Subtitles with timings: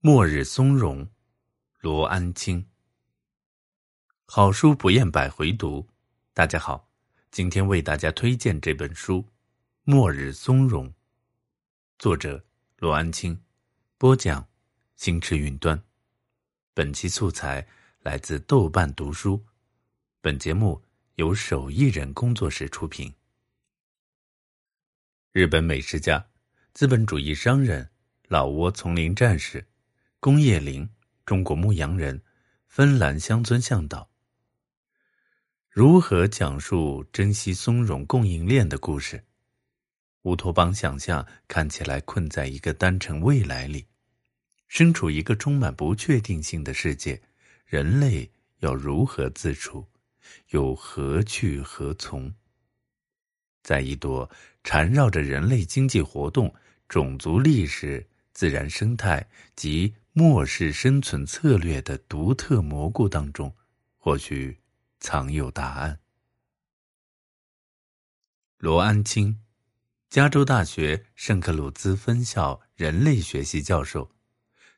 [0.00, 1.08] 末日松茸，
[1.80, 2.64] 罗安清。
[4.26, 5.88] 好书不厌百回读。
[6.34, 6.92] 大家好，
[7.30, 9.22] 今天为大家推荐这本书
[9.84, 10.88] 《末日松茸》，
[11.98, 12.44] 作者
[12.76, 13.42] 罗安清，
[13.96, 14.46] 播讲
[14.96, 15.82] 星驰云端。
[16.74, 17.66] 本期素材
[18.00, 19.44] 来自豆瓣读书。
[20.20, 20.84] 本节目
[21.14, 23.12] 由手艺人工作室出品。
[25.32, 26.28] 日本美食家、
[26.74, 27.90] 资本主义商人、
[28.28, 29.66] 老挝丛林战士。
[30.26, 30.90] 工业林，
[31.24, 32.20] 中国牧羊人，
[32.66, 34.10] 芬兰乡村向导。
[35.70, 39.22] 如何讲述珍惜松茸供应链的故事？
[40.22, 43.86] 乌托邦想象看起来困在一个单纯未来里，
[44.66, 47.22] 身处一个充满不确定性的世界，
[47.64, 49.86] 人类要如何自处，
[50.48, 52.34] 又何去何从？
[53.62, 54.28] 在一朵
[54.64, 56.52] 缠绕着人类经济活动、
[56.88, 58.04] 种族历史、
[58.36, 63.50] 自然生态及末世生存策略的独特蘑菇当中，
[63.96, 64.60] 或许
[65.00, 65.98] 藏有答案。
[68.58, 69.40] 罗安清，
[70.10, 74.10] 加州大学圣克鲁兹分校人类学系教授，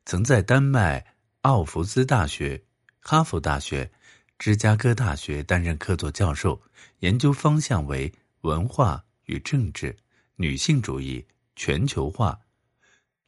[0.05, 2.63] 曾在丹麦奥弗斯大学、
[3.01, 3.91] 哈佛大学、
[4.39, 6.63] 芝加哥大学担任客座教授，
[7.01, 9.97] 研究方向为文化与政治、
[10.37, 12.39] 女性主义、全球化、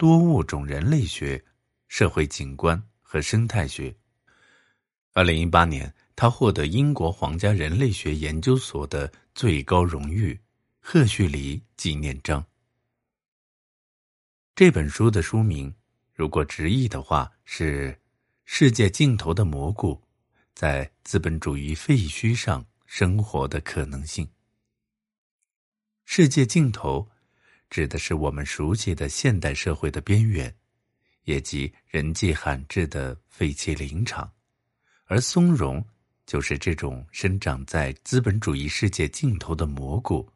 [0.00, 1.44] 多物种人类学。
[1.86, 3.94] 社会景观和生态学。
[5.12, 10.40] 二零一八年，他获得英国皇家人类学研究所的最高荣誉——
[10.80, 12.42] 赫胥黎纪念章。
[14.54, 15.74] 这本书的书名，
[16.14, 17.92] 如果直译的话，是
[18.46, 20.00] 《世界尽头的蘑菇：
[20.54, 24.24] 在资本主义废墟上生活的可能性》。
[26.06, 27.09] 世界尽头，
[27.70, 30.54] 指的是我们熟悉的现代社会的边缘。
[31.24, 34.28] 也即人迹罕至的废弃林场，
[35.04, 35.84] 而松茸
[36.26, 40.28] 就是这种生长在资本主义世界尽头的蘑菇。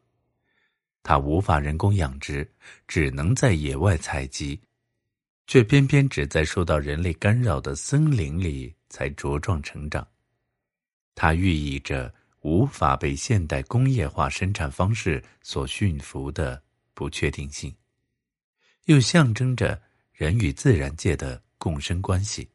[1.01, 2.49] 它无法人工养殖，
[2.87, 4.61] 只能在野外采集，
[5.47, 10.07] 却偏偏只在受到人类干扰的森林里才茁壮成长。
[11.15, 16.61] 它寓意着无法被现代工业化生产方式所驯服的
[16.95, 17.75] 不确定性，
[18.85, 19.79] 又象征着。
[20.17, 22.49] 人与自然界的共生关系，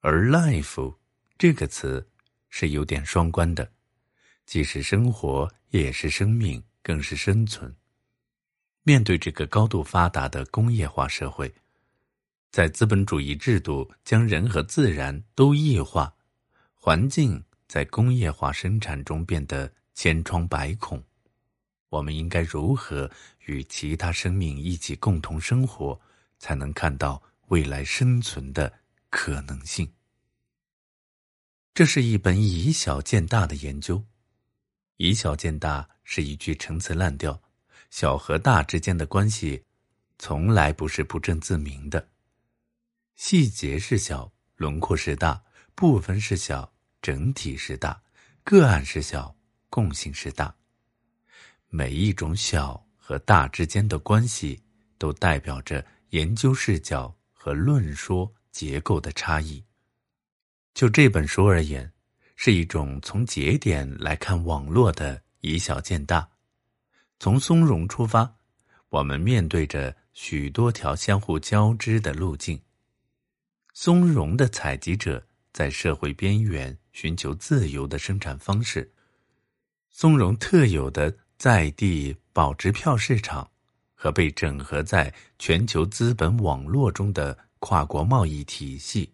[0.00, 0.96] 而 “life”
[1.36, 2.08] 这个词
[2.48, 3.70] 是有点双关的，
[4.46, 7.76] 既是生活，也是生命，更是生存。
[8.84, 11.54] 面对这个高度发达的工业化社会，
[12.50, 16.10] 在资本主义制度将人和自然都异化，
[16.72, 21.04] 环境在工业化生产中变得千疮百孔。
[21.90, 23.10] 我们应该如何
[23.46, 26.00] 与其他生命一起共同生活，
[26.38, 28.72] 才能看到未来生存的
[29.10, 29.90] 可能性？
[31.72, 34.04] 这是一本以小见大的研究。
[34.96, 37.40] 以小见大是一句陈词滥调，
[37.88, 39.64] 小和大之间的关系
[40.18, 42.08] 从来不是不证自明的。
[43.14, 45.42] 细节是小，轮廓是大；
[45.74, 48.02] 部分是小，整体是大；
[48.42, 49.36] 个案是小，
[49.70, 50.57] 共性是大。
[51.70, 54.58] 每一种小和大之间的关系，
[54.96, 59.62] 都代表着研究视角和论说结构的差异。
[60.72, 61.92] 就这本书而言，
[62.36, 66.26] 是一种从节点来看网络的以小见大。
[67.18, 68.34] 从松茸出发，
[68.88, 72.58] 我们面对着许多条相互交织的路径。
[73.74, 78.90] 松茸的采集者在社会边缘寻求自由的生产方式，
[79.90, 81.14] 松茸特有的。
[81.38, 83.48] 在地保值票市场
[83.94, 89.12] 和被整合在全球资本网络中的跨国贸易体系，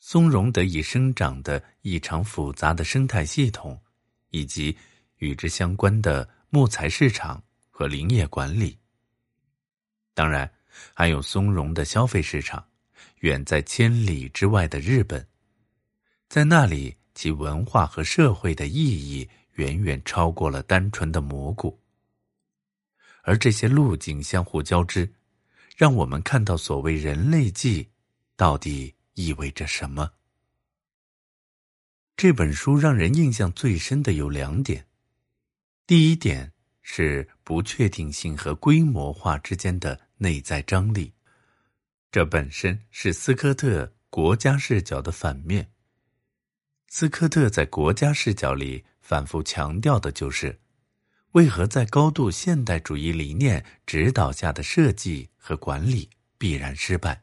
[0.00, 3.80] 松茸得以生长的异常复杂的生态系统，
[4.28, 4.76] 以及
[5.16, 8.78] 与之相关的木材市场和林业管理。
[10.12, 10.50] 当然，
[10.92, 12.62] 还有松茸的消费市场，
[13.20, 15.26] 远在千里之外的日本，
[16.28, 19.26] 在那里其文化和社会的意义。
[19.54, 21.78] 远远超过了单纯的蘑菇，
[23.22, 25.12] 而这些路径相互交织，
[25.76, 27.86] 让我们看到所谓人类纪
[28.34, 30.10] 到底意味着什么。
[32.16, 34.86] 这本书让人印象最深的有两点：
[35.86, 36.50] 第一点
[36.80, 41.12] 是不确定性和规模化之间的内在张力，
[42.10, 45.70] 这本身是斯科特国家视角的反面。
[46.88, 48.82] 斯科特在国家视角里。
[49.02, 50.58] 反复强调的就是，
[51.32, 56.08] 为何在高度现代主义理念指导下的设计和管理
[56.38, 57.22] 必然失败，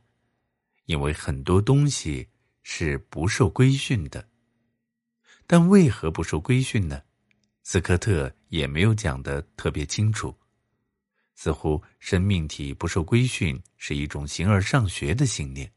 [0.86, 2.28] 因为很多东西
[2.62, 4.28] 是不受规训的。
[5.48, 7.02] 但为何不受规训呢？
[7.64, 10.38] 斯科特也没有讲得特别清楚。
[11.36, 15.66] 似乎生命体不受规训是一种形而上学的信念。《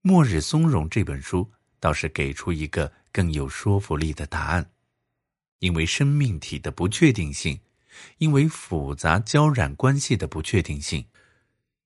[0.00, 1.48] 末日松茸》这本书
[1.78, 4.70] 倒是给出一个更有说服力的答案，
[5.58, 7.60] 因为生命体的不确定性，
[8.18, 11.04] 因为复杂交染关系的不确定性，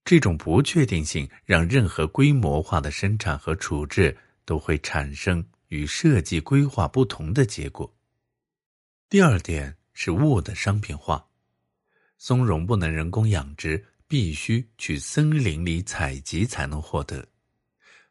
[0.04, 7.92] 这种不确定性让任何规模化的生产和处置都会产生与设计规划不同的结果。
[9.08, 11.26] 第二点是物的商品化。
[12.18, 17.26] 松茸不能人工养殖，必须去森林里采集才能获得，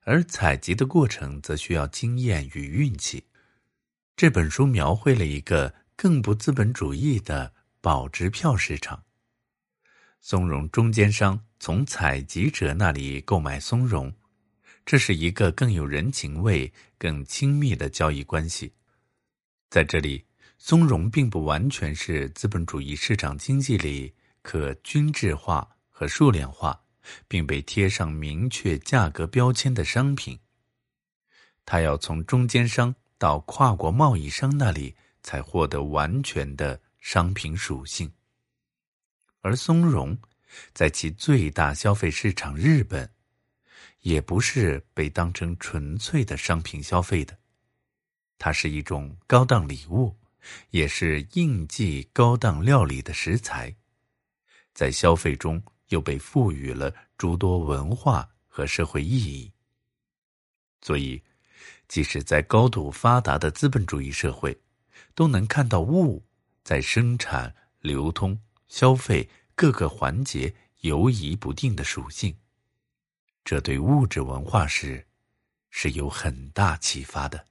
[0.05, 3.25] 而采集的过程则需要经验与运气。
[4.15, 9.03] 这本书描绘了一个更不资本主义的保值票市场。
[10.21, 14.13] 松茸中间商从采集者那里购买松茸，
[14.85, 18.71] 这是一个更有人情味、更亲密的交易关系。
[19.69, 20.25] 在这里。
[20.57, 26.81] 松茸并不完全是资本主义市场经济里可均质化和数量化，
[27.27, 30.39] 并被贴上明确价格标签的商品。
[31.65, 38.11] 它要从中间商到跨国贸易商那里才获得完全的商品属性。
[39.41, 40.17] 而松茸
[40.73, 43.09] 在其最大消费市场日本，
[44.01, 47.37] 也不是被当成纯粹的商品消费的，
[48.37, 50.15] 它是一种高档礼物。
[50.69, 53.75] 也是应季高档料理的食材，
[54.75, 55.59] 在消费中
[55.95, 59.49] 又被赋予了诸多文化和社会意义。
[60.81, 61.23] 所以，
[61.87, 64.59] 即使在高度发达的资本主义社会，
[65.13, 66.21] 都能看到物
[66.65, 68.37] 在生产、流通、
[68.67, 72.35] 消费各个环节游移不定的属性。
[73.45, 75.07] 这对物质文化史
[75.69, 77.47] 是有很大启发的。